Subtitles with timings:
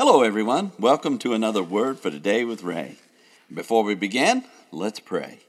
[0.00, 0.70] Hello, everyone.
[0.78, 2.98] Welcome to another Word for Today with Ray.
[3.52, 5.40] Before we begin, let's pray.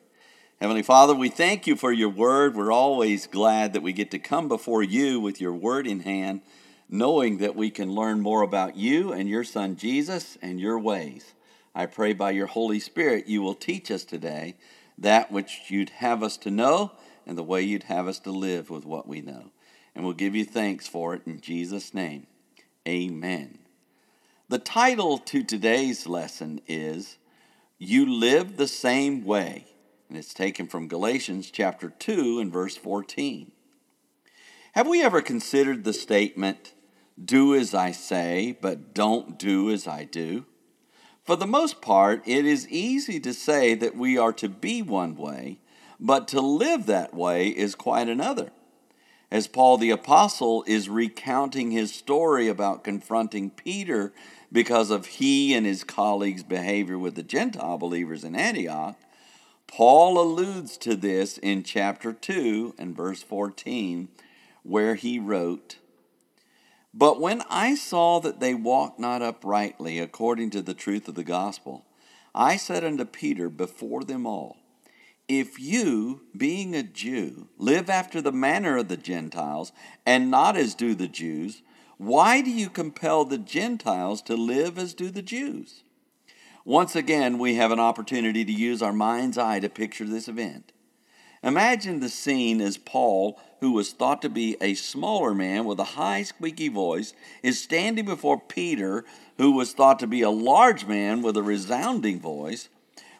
[0.60, 2.56] Heavenly Father, we thank you for your Word.
[2.56, 6.42] We're always glad that we get to come before you with your Word in hand,
[6.90, 11.36] knowing that we can learn more about you and your Son Jesus and your ways.
[11.76, 14.56] I pray by your Holy Spirit you will teach us today
[14.98, 16.94] that which you'd have us to know
[17.28, 19.52] and the way you'd have us to live with what we know.
[19.94, 22.26] And we'll give you thanks for it in Jesus' name.
[22.88, 23.60] Amen.
[24.50, 27.20] The title to today's lesson is
[27.78, 29.68] You Live the Same Way,
[30.08, 33.52] and it's taken from Galatians chapter 2 and verse 14.
[34.72, 36.74] Have we ever considered the statement,
[37.24, 40.46] Do as I say, but don't do as I do?
[41.24, 45.16] For the most part, it is easy to say that we are to be one
[45.16, 45.60] way,
[46.00, 48.50] but to live that way is quite another.
[49.32, 54.12] As Paul the Apostle is recounting his story about confronting Peter
[54.52, 58.98] because of he and his colleagues' behavior with the Gentile believers in Antioch,
[59.68, 64.08] Paul alludes to this in chapter 2 and verse 14,
[64.64, 65.78] where he wrote,
[66.92, 71.24] But when I saw that they walked not uprightly according to the truth of the
[71.24, 71.86] gospel,
[72.34, 74.58] I said unto Peter before them all,
[75.30, 79.72] if you, being a Jew, live after the manner of the Gentiles,
[80.06, 81.62] and not as do the Jews,
[81.98, 85.84] why do you compel the Gentiles to live as do the Jews?
[86.66, 90.72] Once again, we have an opportunity to use our mind's eye to picture this event.
[91.44, 95.96] Imagine the scene as Paul, who was thought to be a smaller man with a
[95.96, 97.14] high, squeaky voice,
[97.44, 99.06] is standing before Peter,
[99.38, 102.68] who was thought to be a large man with a resounding voice,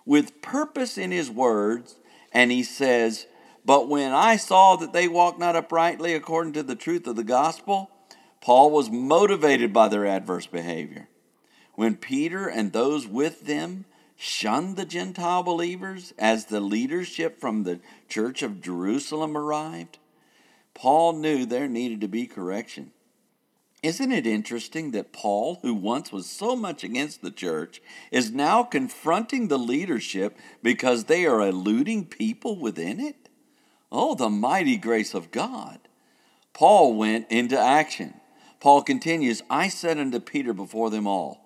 [0.06, 1.96] with purpose in his words
[2.32, 3.28] and he says,
[3.66, 7.24] But when I saw that they walked not uprightly according to the truth of the
[7.24, 7.92] gospel,
[8.42, 11.10] Paul was motivated by their adverse behavior.
[11.76, 17.80] When Peter and those with them shunned the Gentile believers as the leadership from the
[18.08, 19.98] church of Jerusalem arrived,
[20.74, 22.92] Paul knew there needed to be correction.
[23.82, 27.82] Isn't it interesting that Paul, who once was so much against the church,
[28.12, 33.30] is now confronting the leadership because they are eluding people within it?
[33.90, 35.80] Oh, the mighty grace of God.
[36.52, 38.16] Paul went into action.
[38.60, 41.46] Paul continues, I said unto Peter before them all.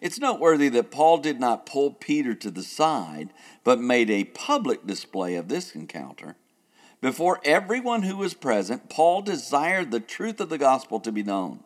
[0.00, 3.30] It's noteworthy that Paul did not pull Peter to the side,
[3.64, 6.36] but made a public display of this encounter.
[7.00, 11.64] Before everyone who was present, Paul desired the truth of the gospel to be known.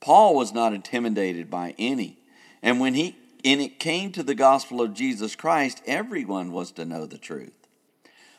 [0.00, 2.18] Paul was not intimidated by any.
[2.62, 6.84] And when he and it came to the gospel of Jesus Christ, everyone was to
[6.86, 7.52] know the truth.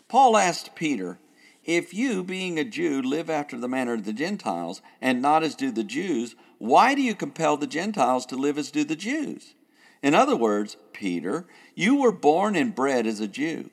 [0.07, 1.19] Paul asked Peter,
[1.63, 5.55] If you, being a Jew, live after the manner of the Gentiles, and not as
[5.55, 9.53] do the Jews, why do you compel the Gentiles to live as do the Jews?
[10.01, 11.45] In other words, Peter,
[11.75, 13.69] you were born and bred as a Jew,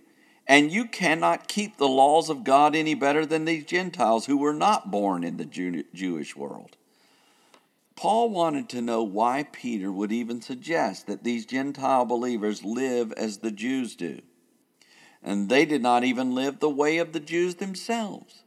[0.46, 4.54] and you cannot keep the laws of God any better than these Gentiles who were
[4.54, 6.76] not born in the Jew- Jewish world.
[8.02, 13.38] Paul wanted to know why Peter would even suggest that these Gentile believers live as
[13.38, 14.20] the Jews do.
[15.22, 18.42] And they did not even live the way of the Jews themselves.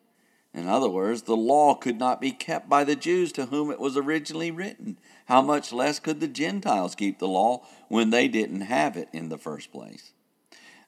[0.53, 3.79] In other words, the law could not be kept by the Jews to whom it
[3.79, 4.97] was originally written.
[5.27, 9.29] How much less could the Gentiles keep the law when they didn't have it in
[9.29, 10.11] the first place?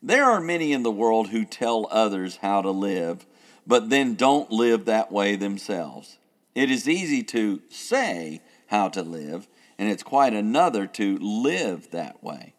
[0.03, 3.25] There are many in the world who tell others how to live,
[3.66, 6.17] but then don't live that way themselves.
[6.53, 9.47] It is easy to say how to live,
[9.78, 12.53] and it's quite another to live that way.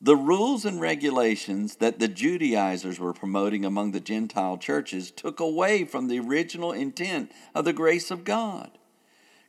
[0.00, 5.84] The rules and regulations that the Judaizers were promoting among the Gentile churches took away
[5.84, 8.72] from the original intent of the grace of God.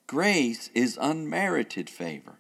[0.07, 2.39] Grace is unmerited favor.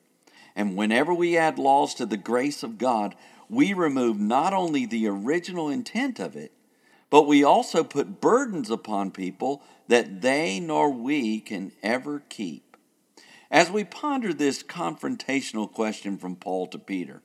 [0.55, 3.15] And whenever we add laws to the grace of God,
[3.49, 6.53] we remove not only the original intent of it,
[7.09, 12.74] but we also put burdens upon people that they nor we can ever keep.
[13.55, 17.21] As we ponder this confrontational question from Paul to Peter,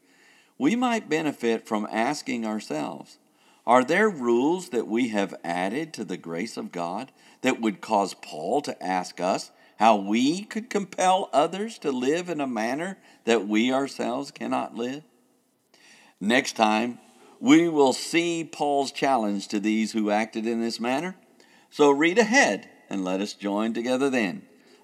[0.59, 3.19] we might benefit from asking ourselves
[3.67, 7.11] Are there rules that we have added to the grace of God
[7.41, 9.50] that would cause Paul to ask us
[9.81, 15.03] how we could compel others to live in a manner that we ourselves cannot live?
[16.21, 17.00] Next time,
[17.41, 21.17] we will see Paul's challenge to these who acted in this manner.
[21.71, 24.43] So read ahead and let us join together then.